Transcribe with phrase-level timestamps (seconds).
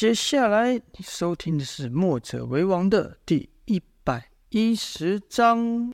[0.00, 5.92] 接下来收听的是《墨者为王》的第一百一十章。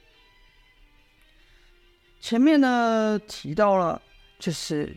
[2.20, 4.00] 前面呢提到了，
[4.38, 4.96] 就是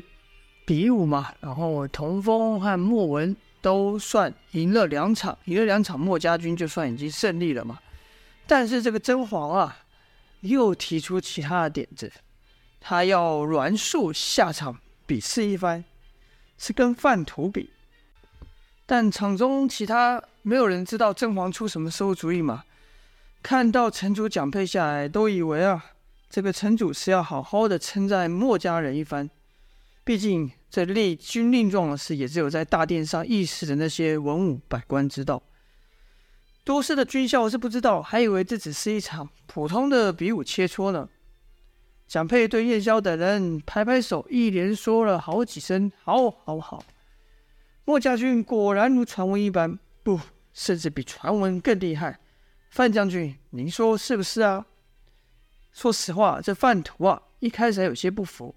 [0.64, 7.80] 比武嘛，然后童风和莫文都算赢了两场，赢了两场，墨家军就算已经胜利了嘛。
[8.46, 9.76] 但是这个甄嬛啊，
[10.42, 12.14] 又提出其他的点子，
[12.80, 15.84] 他要栾树下场比试一番，
[16.60, 17.72] 是跟范图比。
[18.90, 22.64] 但场中其他没有人知道甄嬛出什么馊主意嘛？
[23.44, 25.86] 看到城主奖配下来，都以为啊，
[26.28, 29.30] 这个城主是要好好的称赞墨家人一番。
[30.04, 35.44] 毕竟这立军令状的事，也只有在大殿上议事的那些文武百官知道。
[36.64, 41.08] 多事的军校是不知道，还以为这只是一场普通的比武切磋呢。
[42.08, 46.84] 蒋佩对叶萧等人拍拍手，一连说了好几声“好，好，好”。
[47.90, 50.20] 莫家军果然如传闻一般，不，
[50.54, 52.20] 甚至比传闻更厉害。
[52.70, 54.64] 范将军，您说是不是啊？
[55.74, 58.54] 说实话，这范图啊，一开始还有些不服，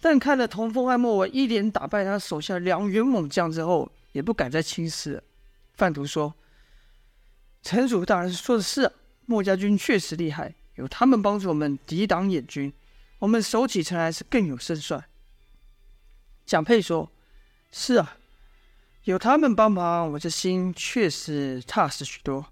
[0.00, 5.22] 但看了童风和莫文一连打败他手下两员猛将之后，也不敢再轻视了。
[5.74, 6.34] 范图说
[7.62, 8.92] ：“城主大人说的是啊，
[9.26, 12.72] 莫家军确实厉害，有他们帮助我们抵挡燕军，
[13.20, 15.04] 我们守起城来是更有胜算。”
[16.44, 17.08] 蒋佩说
[17.70, 18.16] ：“是啊。”
[19.06, 22.44] 有他们帮忙，我这心确实踏实许多。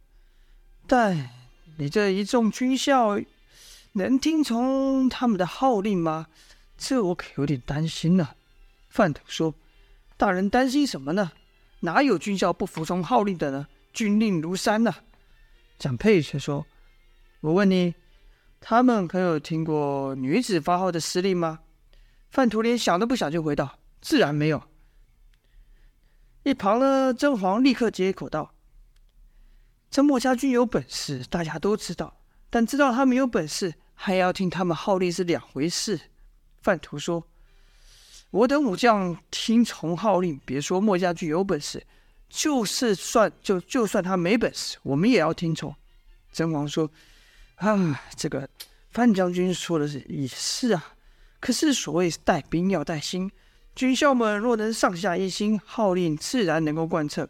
[0.87, 1.31] 但
[1.79, 3.19] 你这一众军校
[3.95, 6.29] 能听从他们的号令吗？
[6.79, 8.37] 这我可有点担心呢。
[8.89, 9.53] 范图说
[10.17, 11.33] ：“大人担心什么呢？
[11.81, 13.67] 哪有军校不服从号令的呢？
[13.93, 14.95] 军令如山呢。”
[15.77, 16.65] 蒋佩却说
[17.43, 17.97] ：“我问你，
[18.61, 21.59] 他们可有听过女子发号的司令吗？”
[22.31, 24.63] 范图连想都不想就回道：“自然没有。”
[26.45, 28.55] 一旁的，甄嬛立刻接口道
[29.91, 32.19] ：“这墨家军有本事，大家都知道，
[32.51, 35.99] 但知道他们有本事，还要听他们号令是两回事。”
[36.61, 37.27] 范图说
[38.31, 41.83] ：“我等武将听从号令，别说墨家军有本事，
[42.29, 45.75] 就是算就就算他没本事，我们也要听从。”
[46.31, 46.91] 甄嬛说
[47.57, 48.47] ：“啊，这个
[48.91, 50.95] 范将军说的是也是啊，
[51.41, 53.33] 可是所谓带兵要带心。”
[53.75, 57.29] 军校们若能上下一心，号令自然能够贯彻。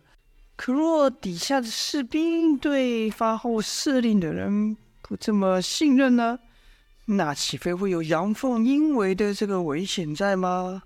[0.57, 6.39] 可若底下的士兵对发号施令的人不这么信任呢？
[7.07, 10.83] 那岂非会有阳奉阴违的这个危险在吗？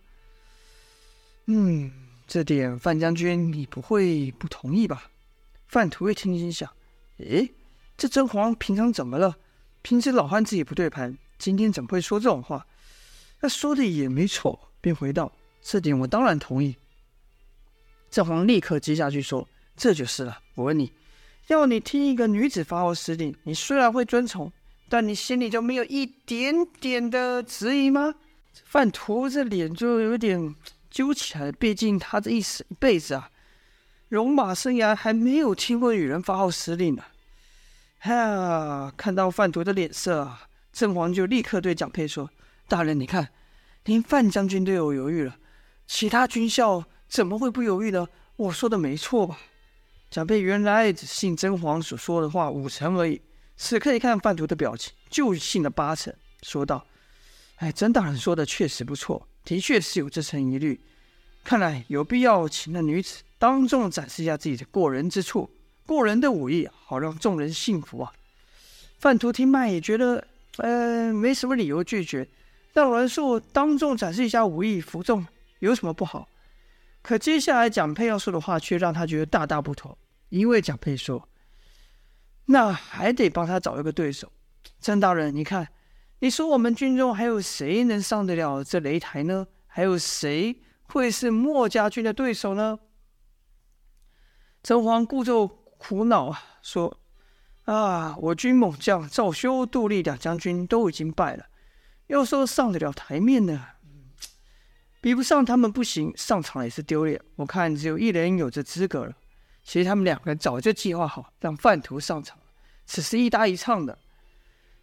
[1.47, 1.91] 嗯，
[2.26, 5.10] 这点范将军你不会不同意吧？
[5.66, 6.70] 范图一听心想：
[7.18, 7.52] 诶，
[7.97, 9.36] 这甄皇平常怎么了？
[9.82, 12.66] 平时老汉自己不对盘，今天怎么会说这种话？
[13.41, 15.32] 那说的也没错，便回道。
[15.70, 16.74] 这点我当然同意。
[18.10, 19.46] 甄嬛立刻接下去说
[19.76, 20.38] ：“这就是了。
[20.54, 20.90] 我问你，
[21.48, 24.50] 要你听一个女子发号施令，你虽然会遵从，
[24.88, 28.14] 但你心里就没有一点点的质疑吗？”
[28.64, 30.54] 范图这脸就有点
[30.90, 33.30] 揪起来，毕竟他这一生一辈子啊，
[34.08, 37.04] 戎马生涯还没有听过女人发号施令呢。
[37.98, 42.30] 哈，看到范图的脸色啊，甄嬛就立刻对蒋佩说
[42.66, 43.28] ：“大人，你看，
[43.84, 45.36] 连范将军都有犹豫了。”
[45.88, 48.06] 其他军校怎么会不犹豫呢？
[48.37, 49.38] 我说的没错吧？
[50.10, 53.21] 长辈原来只信甄嬛所说的话五成而已，
[53.56, 56.87] 此刻一看范图的表情，就信了八成，说道
[57.56, 60.78] ：“哎，甄大人说的确实不错，的确是有这层疑虑。
[61.43, 65.50] 看来有必要请那女子当众展示一下自己的过人之处，
[65.87, 68.12] 过人的武艺，好让众人信服啊。”
[69.00, 70.27] 范图听麦也觉得，
[70.59, 72.28] 呃，没什么理由拒绝，
[72.75, 75.27] 让栾树当众展示一下武艺，服众。
[75.60, 76.28] 有什么不好？
[77.00, 79.96] 可接下来蒋佩要说的话却让他觉得大大不妥，
[80.28, 81.28] 因为蒋佩说
[82.46, 84.30] ：“那还得帮他找一个对手。”
[84.80, 85.68] 郑大人，你看，
[86.18, 89.47] 你说我们军中还有谁能上得了这擂台呢？
[89.66, 92.78] 还有谁会是墨家军的对手呢？
[94.62, 95.47] 甄嬛故作
[95.78, 96.98] 苦恼啊，说
[97.65, 101.47] ：“啊，我军猛将赵修、杜立两将军都已经败了，
[102.09, 103.66] 要说上得了台面呢？”
[105.00, 107.21] 比不上他们不行，上场也是丢脸。
[107.36, 109.12] 我看只有一人有这资格了。
[109.62, 112.39] 其实他们两个早就计划好让范图上场，
[112.86, 113.98] 只是一搭一唱的。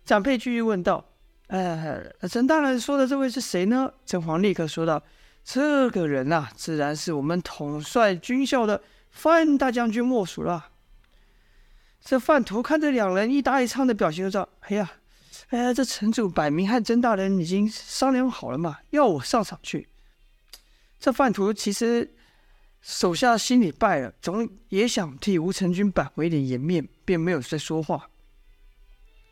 [0.06, 1.03] 展佩继续问道
[1.47, 5.01] ：“呃，陈大人说的这位是谁呢？”甄皇立刻说道
[5.44, 10.69] ：“这个人啊，自然是我们统帅军校的范大将军莫属了。”
[12.00, 14.91] 这范图看着两人一搭一唱的表情，就知道：“哎呀，
[15.50, 19.89] 哎呀，这城主摆明和甄大人已经商量好了嘛，要我上场去。”
[21.00, 22.15] 这范图其实
[22.81, 28.09] 手下心里败了，总也想替吴成军挽回一点颜面，便没有再说话。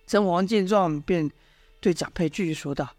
[0.06, 1.32] 曾王见状，便
[1.80, 2.96] 对蒋佩继续说道：“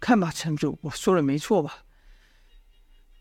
[0.00, 1.84] 看吧，城主，我说的没错吧？”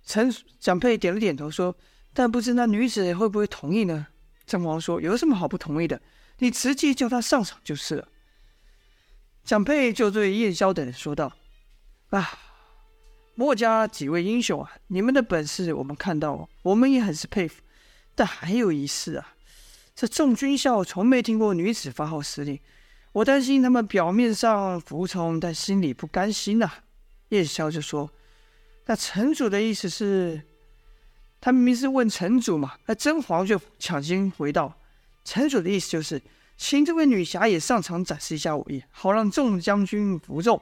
[0.05, 1.75] 陈蒋佩点了点头，说
[2.13, 4.07] ：“但不知那女子会不会同意呢？”
[4.47, 6.01] 郑王说：“有什么好不同意的？
[6.39, 8.07] 你直接叫她上场就是了。”
[9.43, 11.33] 蒋佩就对燕霄等人说道
[12.09, 12.39] ：“啊。”
[13.39, 17.61] 墨家几位英雄啊，你们的本事我们看到，我们也很是佩服。
[18.15, 19.35] 但还有一事啊，
[19.93, 22.59] 这众军校从没听过女子发号施令，
[23.11, 26.83] 我担心他们表面上服从，但心里不甘心呐、啊。
[27.29, 28.11] 叶萧就说
[28.87, 30.41] ：“那城主的意思是？”
[31.39, 34.79] 他明明是问城主嘛，那甄嬛就抢先回道
[35.23, 36.19] ：“城主的意思就是，
[36.57, 40.59] 请这位女侠也上场展示一下武艺，好让众将军服众。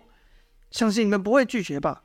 [0.71, 2.01] 相信你们不会拒绝吧？”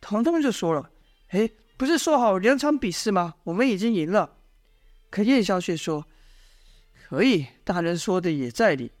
[0.00, 0.90] 彤彤就说了
[1.30, 3.34] ：“哎，不是说好两场比试吗？
[3.44, 4.36] 我们已经赢了。”
[5.10, 6.06] 可燕霄却说
[7.08, 8.92] ：“可以，大人说的也在理。”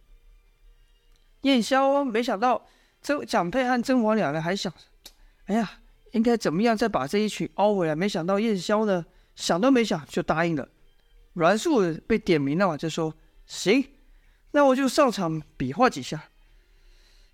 [1.42, 2.66] 燕霄没想到，
[3.00, 4.72] 这蒋佩和甄嬛两人还想
[5.46, 5.80] ：“哎呀，
[6.12, 9.06] 应该怎么样再把这一群凹回来？”没想到燕霄呢，
[9.36, 10.68] 想都没想就答应了。
[11.34, 13.14] 阮素被点名了嘛，就说
[13.46, 13.86] ：“行，
[14.50, 16.30] 那我就上场比划几下。”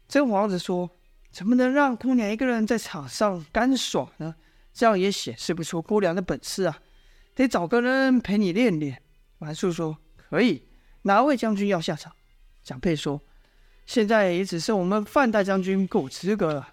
[0.07, 0.91] 甄嬛子说。
[1.35, 4.37] 怎么能让姑娘一个人在场上干爽呢？
[4.73, 6.79] 这样也显示不出姑娘的本事啊！
[7.35, 9.03] 得找个人陪你练练。
[9.39, 9.99] 阮素说
[10.31, 10.63] ：“可以，
[11.03, 12.13] 哪位将军要下场？”
[12.63, 13.21] 蒋佩说
[13.85, 16.73] ：“现在也只剩我们范大将军够资格了。”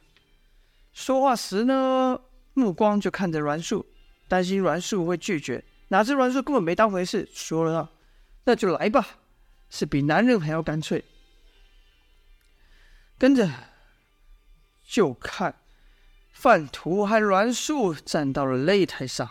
[0.94, 2.22] 说话时呢，
[2.54, 3.84] 目光就看着阮素，
[4.28, 5.64] 担心阮素会拒绝。
[5.88, 7.92] 哪知阮素根本没当回事，说了
[8.46, 9.18] ：“那就来吧。”
[9.72, 11.04] 是比男人还要干脆。
[13.18, 13.50] 跟着。
[14.92, 15.56] 就看
[16.34, 19.30] 范图和栾树站到了擂台上，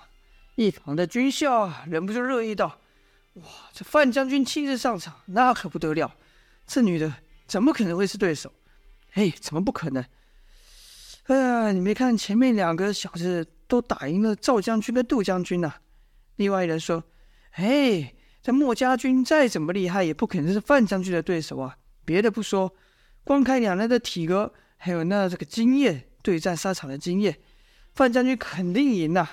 [0.55, 2.81] 一旁的军校，忍不住热议道
[3.37, 6.15] ：“哇，这范将军亲自上场，那可不得了！
[6.67, 7.13] 这女的
[7.47, 8.51] 怎么可能会是对手？
[9.13, 10.03] 哎，怎么不可能？
[11.25, 15.75] 哎呀，你没看前面两个小子都打赢了赵将军跟杜将军呢？”
[16.37, 17.05] 另外一人说
[17.53, 21.77] ：“哎，这墨家军再怎么厉害，也不可能是范将军的对手啊！
[22.07, 22.75] 别的不说，
[23.25, 27.37] 光看两人的体格。”还有那这个经验，对战沙场的经验，
[27.95, 29.29] 范将军肯定赢呐。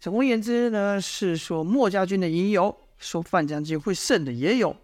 [0.00, 4.76] 总而言之呢，是说墨家军的赢有，说范将军会胜的也有。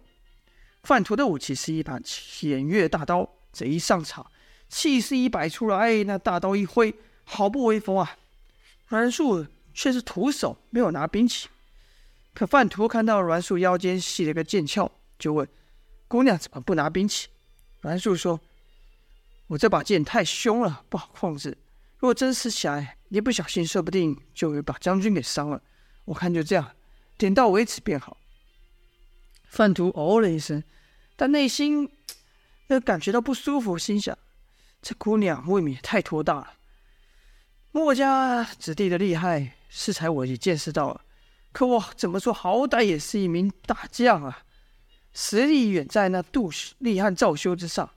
[0.83, 4.25] 范图的武器是一把偃月大刀，这一上场，
[4.69, 6.95] 气势一摆出来，那大刀一挥，
[7.25, 8.17] 好不威风啊。
[8.87, 11.49] 阮树却是徒手，没有拿兵器。
[12.33, 14.89] 可范图看到阮树腰间系了个剑鞘，
[15.19, 15.45] 就问
[16.07, 17.27] ：“姑娘怎么不拿兵器？”
[17.83, 18.39] 阮树说。
[19.47, 21.57] 我这把剑太凶了，不好控制。
[21.97, 25.61] 如果真使起来，一不小心，说不定就会把将军给伤了。
[26.05, 26.71] 我看就这样，
[27.17, 28.17] 点到为止便好。
[29.45, 30.63] 范图哦了一声，
[31.15, 31.89] 但内心
[32.67, 34.17] 又感觉到不舒服，心想：
[34.81, 36.53] 这姑娘未免太托大了。
[37.71, 41.01] 墨家子弟的厉害，适才我也见识到了。
[41.51, 44.43] 可我怎么说，好歹也是一名大将啊，
[45.13, 47.89] 实力远在那杜丽和赵修之上。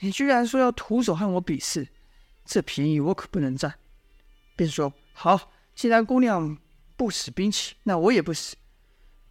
[0.00, 1.88] 你居然说要徒手和我比试，
[2.44, 3.74] 这便宜我可不能占。
[4.54, 6.56] 便说好，既然姑娘
[6.96, 8.56] 不使兵器，那我也不使。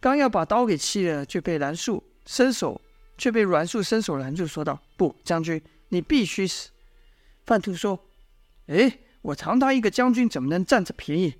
[0.00, 2.80] 刚要把刀给弃了，却被兰树伸手，
[3.16, 6.70] 却被阮树伸手拦住，说道：“不，将军，你必须死。”
[7.46, 7.98] 范图说
[8.66, 11.34] ：“哎，我堂堂一个将军，怎么能占这便宜？”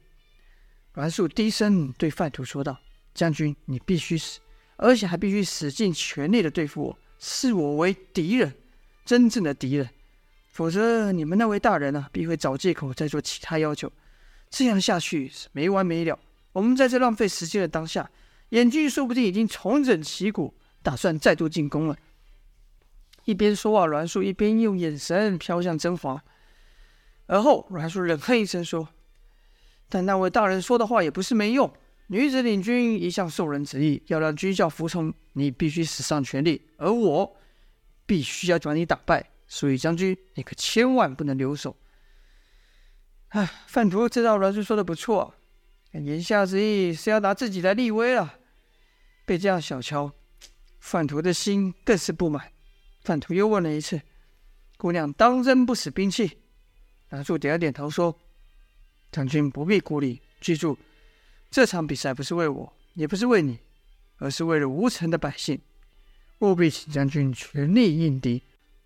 [0.94, 2.80] 阮树低声对范图说道
[3.12, 4.40] ：“将军，你必须死，
[4.76, 8.54] 而且还必须使尽全力的对付我，视我为敌人。”
[9.06, 9.88] 真正的敌人，
[10.48, 13.90] 否则你们那位大人、啊，必会找借口再做其他要求。
[14.50, 16.18] 这样下去是没完没了。
[16.52, 18.10] 我们在这浪费时间的当下，
[18.48, 21.96] 燕军说不定已经重整旗鼓，打算再度进攻了。
[23.24, 26.20] 一边说话，阮树一边用眼神飘向甄嬛。
[27.26, 28.88] 而后，阮树冷哼一声说
[29.88, 31.72] ：“但那位大人说的话也不是没用。
[32.08, 36.62] 女子领军一向受人旨意，要让军校服从，你必须使上全力。
[36.76, 37.36] 而我。”
[38.06, 41.76] 必须要把你打败，所以将军，你可千万不能留手。
[43.30, 45.34] 唉，范图知道阮素说的不错，
[45.92, 48.38] 言下之意是要拿自己来立威了。
[49.24, 50.12] 被这样小瞧，
[50.78, 52.52] 范图的心更是不满。
[53.02, 54.00] 范图又问了一次
[54.78, 56.38] ：“姑娘当真不使兵器？”
[57.10, 58.16] 阮素点了点头说
[59.10, 60.78] ：“将军不必顾虑，记住，
[61.50, 63.58] 这场比赛不是为我，也不是为你，
[64.18, 65.60] 而是为了无城的百姓。”
[66.40, 68.42] 务必请将军全力应敌。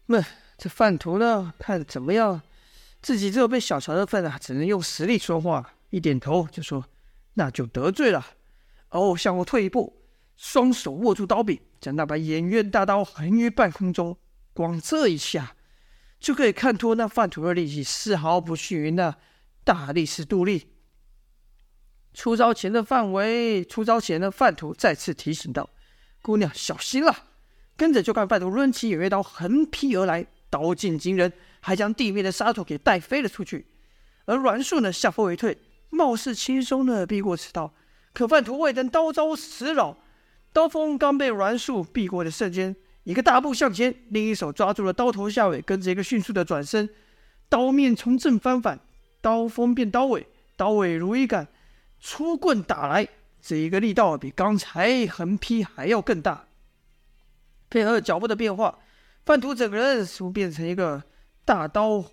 [0.06, 0.24] 那
[0.56, 1.54] 这范图呢？
[1.58, 2.42] 看怎么样？
[3.02, 5.74] 自己只有被小瞧的份啊，只能用实力说话。
[5.88, 6.84] 一点头就说
[7.34, 8.24] ：“那就得罪了。
[8.90, 10.02] 哦，向后退一步，
[10.36, 14.16] 双手握住刀柄，将那把偃月大刀横于半空中。
[14.52, 15.56] 光这一下，
[16.20, 19.16] 就可以看出那范图的力气丝毫不逊于那
[19.64, 20.68] 大力士杜立。
[22.12, 25.70] 出招前的范围，出招前的范图再次提醒道
[26.20, 27.28] ：“姑娘，小心了！”
[27.80, 33.68] 跟着就看范图抡起偃月刀横劈而来，刀劲惊人，还将地面的沙土给带飞了出去。
[34.26, 35.56] 而阮树呢，向后一退，
[35.88, 37.72] 貌似轻松的避过此刀。
[38.12, 39.96] 可范图未等刀招死扰，
[40.52, 46.90] 刀锋刚被阮树避过的瞬间，一个大步向前，另一手抓住了刀头下尾，跟着一个迅速的转身，
[47.48, 48.78] 刀面从正翻反，
[49.22, 51.48] 刀锋变刀尾，刀尾如一杆
[51.98, 53.08] 粗棍打来，
[53.40, 56.44] 这一个力道比刚才横劈还要更大。
[57.70, 58.76] 配合脚步的变化，
[59.24, 61.02] 范图整个人似乎变成一个
[61.44, 62.04] 大刀，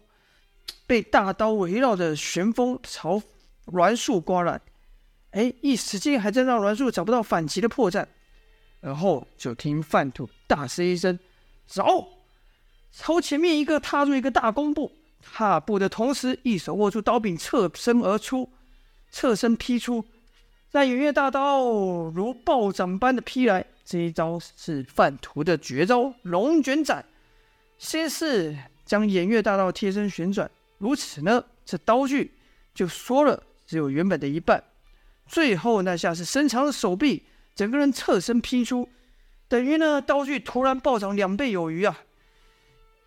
[0.85, 3.21] 被大刀围绕的旋风朝
[3.65, 4.61] 栾树刮来。
[5.31, 8.05] 哎，一时间还真让栾树找不到反击的破绽，
[8.81, 11.17] 而后就听范图大声一声
[11.65, 12.07] ：“走！”
[12.93, 18.49] 朝前面一个踏入一个大弓步，踏步的同时，一手握住刀柄，侧身而出，
[19.11, 20.05] 侧身劈出，
[20.71, 21.61] 那圆月大刀
[22.09, 23.65] 如暴涨般的劈来。
[23.87, 27.05] 这一招是范图的绝招“龙卷斩”，
[27.79, 28.53] 先是
[28.83, 32.33] 将偃月大刀贴身旋转，如此呢，这刀具
[32.75, 34.61] 就缩了，只有原本的一半。
[35.25, 37.23] 最后那下是伸长了手臂，
[37.55, 38.89] 整个人侧身劈出，
[39.47, 42.01] 等于呢刀具突然暴涨两倍有余啊！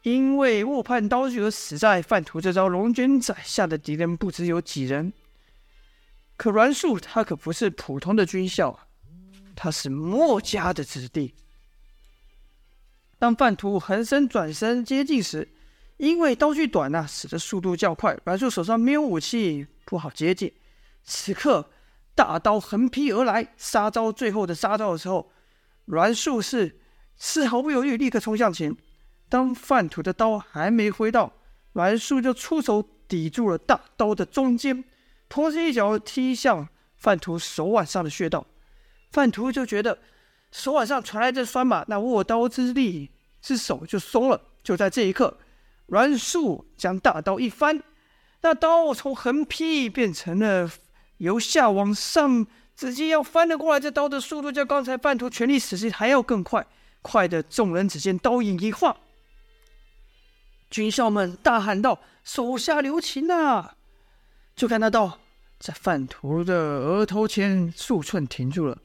[0.00, 5.12] 因为误判刀具而死在范图这招龙卷斩下的敌人不知有几人。
[6.38, 8.86] 可阮树他可不是普通的军校啊，
[9.54, 11.34] 他是墨家的子弟。
[13.18, 15.48] 当范图横身转身接近时，
[15.98, 20.52] 因为刀具短呐、啊，使得速度较快，栾树手上没有武器，不好接近。
[21.04, 21.70] 此刻。
[22.12, 25.32] 大刀横劈而来，杀招最后的杀招的时候，
[25.86, 26.78] 栾树是
[27.16, 28.76] 丝毫不犹豫，立刻冲向前。
[29.30, 31.32] 当范图的刀还没挥到，
[31.72, 34.84] 栾树就出手抵住了大刀的中间，
[35.30, 38.46] 同时一脚踢向范图手腕上的穴道。
[39.10, 39.98] 范图就觉得
[40.52, 44.40] 手腕上传来这酸麻，那握刀之力之手就松了。
[44.62, 45.38] 就在这一刻，
[45.86, 47.82] 阮树将大刀一翻，
[48.42, 50.70] 那刀从横劈变成了。
[51.18, 53.78] 由下往上，直接要翻了过来。
[53.78, 56.66] 这刀的速度较刚才范图全力使劲还要更快，
[57.02, 58.96] 快的众人只见刀影一晃，
[60.70, 63.72] 军校们大喊道：“手下留情呐！”
[64.56, 65.18] 就看那刀
[65.58, 68.78] 在范图的额头前数寸停住了。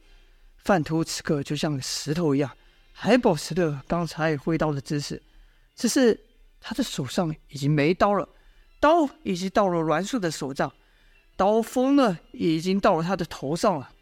[0.66, 2.50] 范图此刻就像石头一样，
[2.92, 5.22] 还保持着刚才挥刀的姿势，
[5.76, 6.18] 只是
[6.60, 8.28] 他的手上已经没刀了，
[8.80, 10.72] 刀已经到了栾树的手上。
[11.36, 13.92] 刀锋呢，已经到了他的头上了。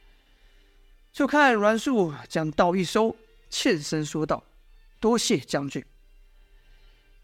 [1.12, 3.14] 就看栾树将刀一收，
[3.50, 4.42] 欠身说道
[4.98, 5.84] ：“多谢将军。”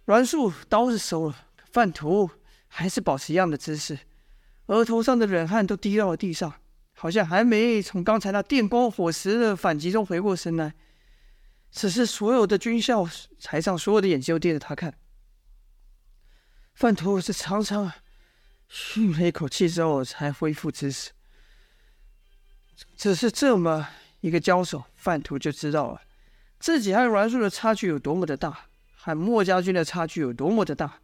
[0.05, 2.29] 栾树刀是收了，范图
[2.69, 4.01] 还是保持一样的姿势，
[4.67, 6.60] 额头上的冷汗都滴到了地上，
[7.01, 10.75] 好像还没从刚才那电光火石的反击中回过神来。
[11.71, 13.09] 此时，所有的军校
[13.43, 14.93] 台上所有的眼睛都盯着他看。
[16.75, 17.97] 范图是长长啊。
[18.69, 21.13] 嘘了一口气之后，才恢复姿势。
[22.99, 23.89] 只是这么
[24.21, 26.03] 一个交手，范图就知道了
[26.59, 31.01] 自己和阮树的差距有多么的大，和墨家军的差距有多么的大。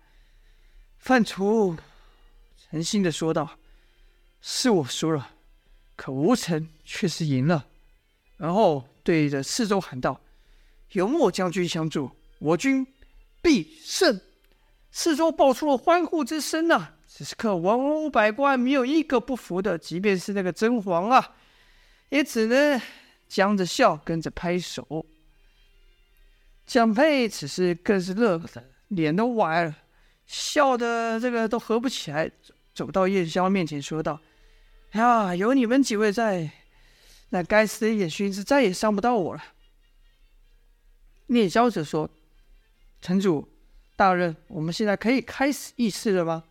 [0.99, 1.75] 范图
[2.59, 3.59] 诚心的说道
[4.43, 5.31] ：“是我输了，
[5.97, 7.67] 可吴成却是赢了。”
[8.39, 10.21] 然后对着四周喊道
[10.93, 12.87] ：“有莫将军相助，我军
[13.43, 14.21] 必胜！”
[14.93, 16.95] 四周爆出了欢呼之声啊！
[17.07, 21.35] 此时刻，文武百官没有一个不服的，即便是那个甄嬛啊，
[22.11, 22.81] 也只能
[23.29, 25.07] 僵着笑，跟着拍手。
[26.67, 29.77] 蒋佩此时更是乐的脸都歪了，
[30.27, 32.31] 笑的这个都合不起来，
[32.75, 34.21] 走到燕霄面前说道
[34.93, 36.51] ：“呀，有你们几位在，
[37.31, 39.43] 那该死的燕勋是再也伤不到我了。”
[41.29, 42.09] 聂霄则说
[43.03, 43.49] ：“城主
[43.97, 46.45] 大人，我们现在可以开始议事了吗？”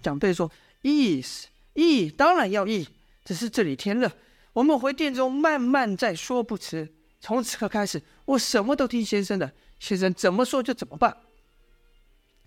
[0.00, 0.50] 长辈说
[0.82, 2.88] ：“议事，议，当然要议。
[3.24, 4.10] 只是这里天热，
[4.52, 6.94] 我们回殿中慢慢再说不迟。
[7.20, 11.16] 从此刻开始，我什么都听先生的，先生怎么说就怎么办。”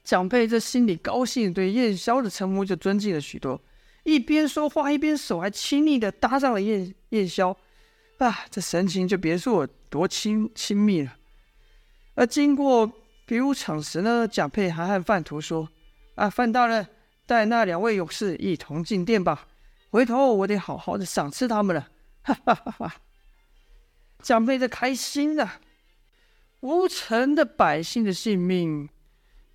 [0.03, 3.61] 长辈这心里高兴，对燕霄的称呼就尊敬了许多。
[4.03, 7.55] 一边说话，一边手还亲昵地搭上了燕燕霄，
[8.19, 11.17] 啊，这神情就别说我多亲亲密了。
[12.15, 12.91] 而经过
[13.25, 15.67] 比武场时呢，蒋佩还和范图说
[16.15, 16.87] ：“啊，范大人。”
[17.25, 19.47] 带那两位勇士一同进殿吧，
[19.91, 21.87] 回头我得好好的赏赐他们了。
[22.21, 22.95] 哈哈哈哈！
[24.21, 25.61] 蒋佩的开心啊！
[26.59, 28.89] 吴城的百姓的性命，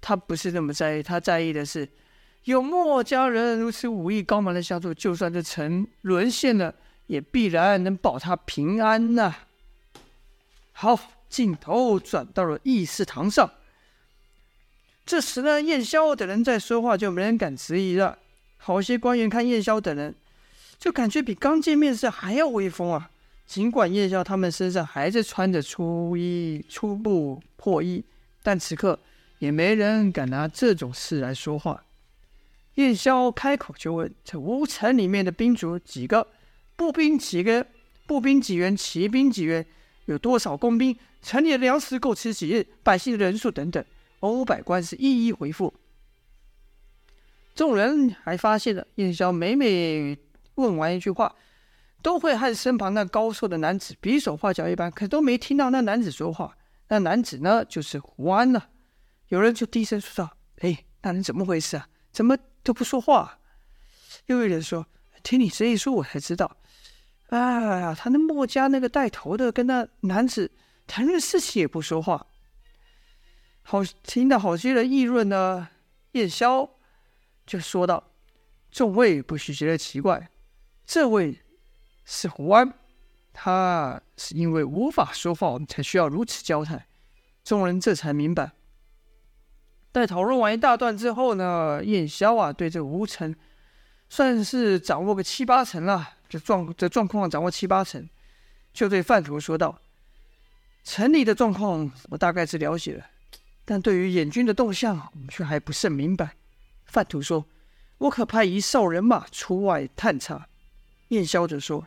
[0.01, 1.87] 他不是那么在意，他在意的是
[2.45, 6.75] 有墨家人如此武艺高强的相助，就算这城沦陷了，
[7.07, 9.35] 也必然能保他平安呐、
[10.73, 13.51] 好，镜头转到了议事堂上。
[15.05, 18.19] 这时呢，燕萧等人在说话，就没人敢质疑了。
[18.57, 20.15] 好些官员看燕萧等人，
[20.79, 23.11] 就感觉比刚见面时还要威风啊。
[23.47, 28.05] 尽管燕萧他们身上还是穿着粗衣粗布破衣，
[28.43, 28.99] 但此刻
[29.39, 31.85] 也没人敢拿这种事来说话。
[32.79, 36.25] 燕萧开口就问：“这吴城里面的兵卒几个？
[36.77, 37.67] 步兵几个？
[38.07, 38.77] 步兵几员？
[38.77, 39.67] 骑兵几员？
[40.05, 40.97] 有多少工兵？
[41.21, 42.65] 城里的粮食够吃几日？
[42.85, 43.85] 百姓的人数等等。”
[44.21, 45.75] 欧百官是一一回复。
[47.57, 50.17] 众人还发现了燕萧每每
[50.55, 51.35] 问完一句话，
[52.01, 56.57] 都会和身旁那高瘦的男子比手画脚一般，可都没听到那男子说话。
[56.87, 58.69] 那男子呢，就是胡安了。
[59.31, 61.89] 有人就低声说道：“哎，那人怎么回事啊？
[62.13, 62.37] 怎么
[62.69, 63.39] 都不说话？”
[64.27, 64.87] 又有人说
[65.25, 66.59] ：“听你这一说，我才知道。
[67.31, 70.51] 哎呀，他那墨家那个带头的，跟那男子
[70.87, 72.27] 谈论事情也不说话。”
[73.65, 75.69] 好，听到好些人议论呢，
[76.13, 76.69] 燕萧
[77.47, 78.13] 就说道
[78.71, 80.31] ：“众位不许觉得奇怪，
[80.87, 81.41] 这位
[82.05, 82.73] 是胡安，
[83.33, 86.87] 他是因为无法说话，我们才需要如此交谈。”
[87.45, 88.53] 众人这才明白。
[89.99, 93.35] 在讨论完一大段之后呢，燕萧啊，对这吴城
[94.09, 98.09] 算是掌握个七八成了，这状这状况掌握七八成，
[98.73, 99.81] 就对范图说道
[100.85, 103.07] ：“城里的状况我大概是了解了。”
[103.65, 106.37] 但对于燕军的动向，我们却还不甚明白。
[106.87, 107.45] 范图说
[107.99, 110.49] ：“我可派一哨人马出外探查。”
[111.09, 111.87] 燕萧则说：“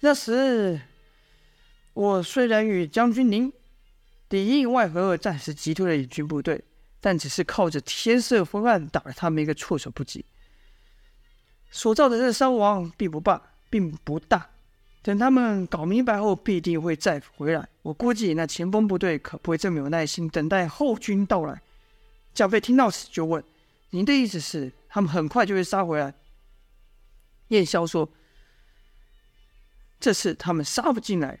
[0.00, 0.80] 那时
[1.94, 3.52] 我虽然与将军您
[4.28, 6.62] 里应外合，暂时击退了燕军部队，
[7.02, 10.24] 但只是靠着天色昏暗，打了他们一个措手不及，
[11.70, 14.48] 所造成的伤亡并不大，并不大。”
[15.02, 17.68] 等他们搞明白后，必定会再回来。
[17.82, 21.60] 我估计那前锋部队可不会这么有耐心等待后军到来。
[22.32, 23.42] 蒋飞听到此就问
[23.90, 26.14] ：“您的意思是，他们很快就会杀回来？”
[27.48, 28.08] 燕萧说
[29.98, 31.40] ：“这次他们杀不进来。”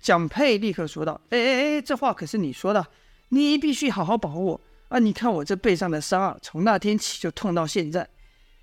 [0.00, 2.86] 蒋佩立刻说道：“哎哎哎，这话可是你说的，
[3.30, 4.98] 你必须好好保护我啊！
[4.98, 8.08] 你看我这背上的伤啊，从那天起就痛到现在。”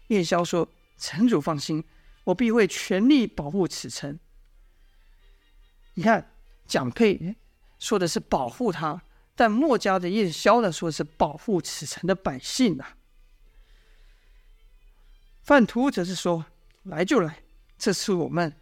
[0.09, 1.83] 燕萧说：“城主放心，
[2.25, 4.19] 我必会全力保护此城。”
[5.95, 6.31] 你看，
[6.65, 7.35] 蒋佩
[7.79, 9.01] 说的是保护他，
[9.35, 12.95] 但墨家的燕萧呢，说是保护此城的百姓啊。
[15.43, 16.45] 范图则是说
[16.83, 17.41] ：“来就来，
[17.77, 18.53] 这次我们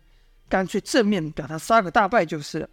[0.47, 2.69] 干脆正面把他杀个大败就是了。”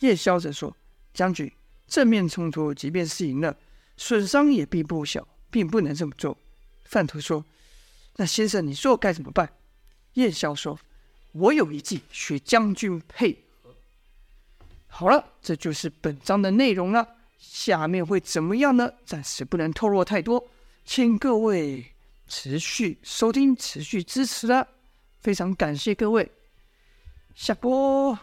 [0.00, 0.74] 燕萧则说
[1.12, 1.52] ：“将军，
[1.86, 3.54] 正面冲突即便是赢了，
[4.00, 6.34] 损伤也并不小，并不能这么做。”
[6.88, 7.44] 范图说
[8.16, 9.52] ：“那先生，你说该怎么办？”
[10.14, 10.80] 燕萧说
[11.32, 13.74] ：“我有一计，学将军配合。”
[14.88, 17.06] 好了，这就是本章的内容了。
[17.38, 18.90] 下面会怎么样呢？
[19.04, 20.48] 暂时不能透露太多，
[20.84, 21.92] 请各位
[22.26, 24.66] 持续收听、持续支持了。
[25.20, 26.32] 非常感谢各位，
[27.34, 28.18] 下播。